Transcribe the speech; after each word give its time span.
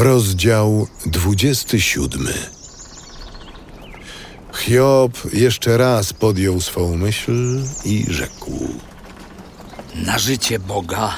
Rozdział 0.00 0.86
27 1.06 2.28
Hiob 4.56 5.18
jeszcze 5.32 5.78
raz 5.78 6.12
podjął 6.12 6.60
swą 6.60 6.96
myśl 6.96 7.62
i 7.84 8.06
rzekł: 8.08 8.68
Na 9.94 10.18
życie 10.18 10.58
Boga, 10.58 11.14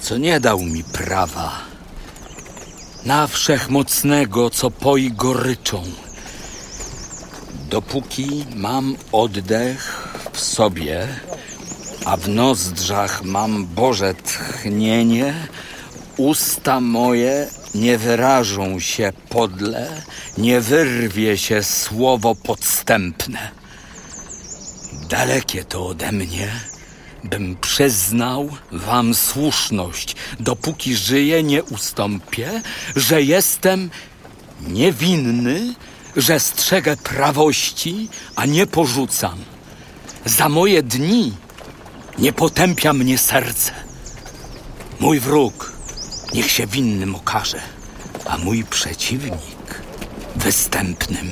co 0.00 0.16
nie 0.16 0.40
dał 0.40 0.60
mi 0.60 0.84
prawa, 0.84 1.52
na 3.04 3.26
wszechmocnego, 3.26 4.50
co 4.50 4.70
poi 4.70 5.12
goryczą. 5.12 5.82
Dopóki 7.70 8.44
mam 8.56 8.96
oddech 9.12 10.08
w 10.32 10.40
sobie, 10.40 11.08
a 12.04 12.16
w 12.16 12.28
nozdrzach 12.28 13.24
mam 13.24 13.66
Boże 13.66 14.14
tchnienie, 14.14 15.48
usta 16.18 16.80
moje 16.80 17.46
nie 17.74 17.98
wyrażą 17.98 18.80
się 18.80 19.12
podle, 19.28 20.02
nie 20.38 20.60
wyrwie 20.60 21.38
się 21.38 21.62
słowo 21.62 22.34
podstępne. 22.34 23.50
Dalekie 25.08 25.64
to 25.64 25.86
ode 25.86 26.12
mnie, 26.12 26.48
bym 27.24 27.56
przyznał 27.56 28.48
wam 28.72 29.14
słuszność, 29.14 30.16
dopóki 30.40 30.96
żyję, 30.96 31.42
nie 31.42 31.62
ustąpię, 31.62 32.62
że 32.96 33.22
jestem 33.22 33.90
niewinny, 34.60 35.74
że 36.16 36.40
strzegę 36.40 36.96
prawości, 36.96 38.08
a 38.36 38.46
nie 38.46 38.66
porzucam. 38.66 39.38
Za 40.24 40.48
moje 40.48 40.82
dni 40.82 41.32
nie 42.18 42.32
potępia 42.32 42.92
mnie 42.92 43.18
serce. 43.18 43.72
Mój 45.00 45.20
wróg 45.20 45.77
niech 46.32 46.50
się 46.50 46.66
winnym 46.66 47.14
okaże, 47.14 47.60
a 48.24 48.38
mój 48.38 48.64
przeciwnik 48.64 49.82
występnym. 50.36 51.30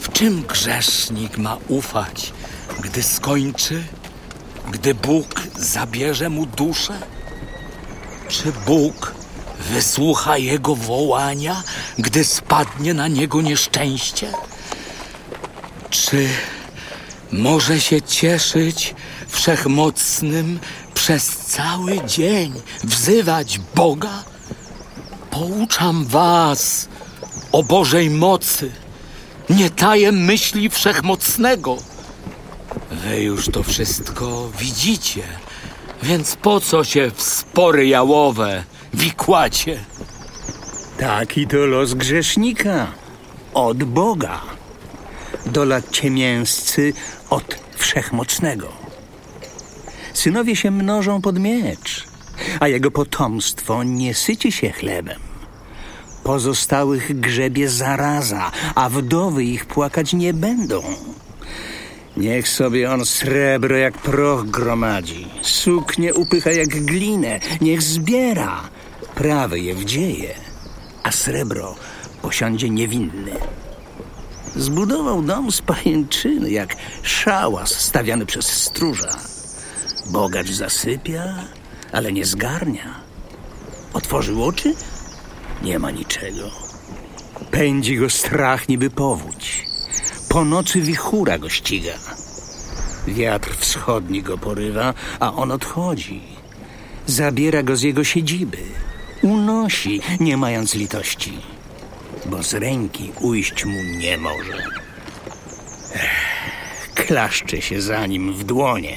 W 0.00 0.12
czym 0.12 0.42
grzesznik 0.42 1.38
ma 1.38 1.56
ufać, 1.68 2.32
gdy 2.80 3.02
skończy, 3.02 3.84
gdy 4.70 4.94
Bóg 4.94 5.40
zabierze 5.58 6.28
mu 6.30 6.46
duszę? 6.46 6.98
Czy 8.28 8.52
Bóg 8.66 9.14
wysłucha 9.70 10.38
jego 10.38 10.74
wołania, 10.74 11.62
gdy 11.98 12.24
spadnie 12.24 12.94
na 12.94 13.08
niego 13.08 13.42
nieszczęście? 13.42 14.32
Czy 15.90 16.28
może 17.32 17.80
się 17.80 18.02
cieszyć 18.02 18.94
wszechmocnym 19.28 20.60
przez 21.04 21.36
cały 21.36 22.04
dzień, 22.04 22.52
wzywać 22.84 23.60
Boga? 23.74 24.24
Pouczam 25.30 26.04
was 26.04 26.88
o 27.52 27.62
Bożej 27.62 28.10
mocy. 28.10 28.72
Nie 29.50 29.70
taję 29.70 30.12
myśli 30.12 30.70
wszechmocnego. 30.70 31.76
Wy 32.90 33.22
już 33.22 33.48
to 33.48 33.62
wszystko 33.62 34.50
widzicie, 34.58 35.22
więc 36.02 36.36
po 36.36 36.60
co 36.60 36.84
się 36.84 37.10
w 37.14 37.22
spory 37.22 37.86
jałowe 37.86 38.64
wikłacie? 38.94 39.84
Taki 40.98 41.46
to 41.46 41.56
los 41.56 41.94
grzesznika 41.94 42.86
od 43.54 43.84
Boga. 43.84 44.40
Dola 45.46 45.82
ciemięscy 45.82 46.92
od 47.30 47.56
wszechmocnego. 47.76 48.83
Synowie 50.14 50.56
się 50.56 50.70
mnożą 50.70 51.22
pod 51.22 51.38
miecz, 51.38 52.04
a 52.60 52.68
jego 52.68 52.90
potomstwo 52.90 53.82
nie 53.84 54.14
syci 54.14 54.52
się 54.52 54.70
chlebem. 54.70 55.20
Pozostałych 56.24 57.20
grzebie 57.20 57.68
zaraza, 57.68 58.52
a 58.74 58.88
wdowy 58.88 59.44
ich 59.44 59.66
płakać 59.66 60.12
nie 60.12 60.34
będą. 60.34 60.82
Niech 62.16 62.48
sobie 62.48 62.92
on 62.92 63.06
srebro 63.06 63.76
jak 63.76 63.98
proch 63.98 64.46
gromadzi, 64.46 65.26
suknie 65.42 66.14
upycha 66.14 66.50
jak 66.50 66.68
glinę, 66.68 67.40
niech 67.60 67.82
zbiera, 67.82 68.68
prawy 69.14 69.60
je 69.60 69.74
wdzieje, 69.74 70.34
a 71.02 71.12
srebro 71.12 71.74
posiądzie 72.22 72.70
niewinny. 72.70 73.32
Zbudował 74.56 75.22
dom 75.22 75.52
z 75.52 75.62
pajęczyny, 75.62 76.50
jak 76.50 76.76
szałas 77.02 77.70
stawiany 77.80 78.26
przez 78.26 78.46
stróża. 78.46 79.33
Bogacz 80.14 80.50
zasypia, 80.50 81.24
ale 81.92 82.12
nie 82.12 82.24
zgarnia. 82.24 83.00
Otworzył 83.92 84.44
oczy, 84.44 84.74
nie 85.62 85.78
ma 85.78 85.90
niczego. 85.90 86.50
Pędzi 87.50 87.96
go 87.96 88.10
strach 88.10 88.68
niby 88.68 88.90
powódź. 88.90 89.66
Po 90.28 90.44
nocy 90.44 90.80
wichura 90.80 91.38
go 91.38 91.48
ściga. 91.48 91.92
Wiatr 93.06 93.56
wschodni 93.56 94.22
go 94.22 94.38
porywa, 94.38 94.94
a 95.20 95.34
on 95.34 95.52
odchodzi. 95.52 96.22
Zabiera 97.06 97.62
go 97.62 97.76
z 97.76 97.82
jego 97.82 98.04
siedziby. 98.04 98.58
Unosi, 99.22 100.00
nie 100.20 100.36
mając 100.36 100.74
litości, 100.74 101.38
bo 102.26 102.42
z 102.42 102.54
ręki 102.54 103.12
ujść 103.20 103.64
mu 103.64 103.82
nie 103.82 104.18
może. 104.18 104.62
Klaszcze 106.94 107.62
się 107.62 107.82
za 107.82 108.06
nim 108.06 108.32
w 108.32 108.44
dłonie. 108.44 108.96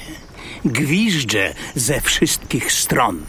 Gwiżdże 0.64 1.54
ze 1.74 2.00
wszystkich 2.00 2.72
stron. 2.72 3.24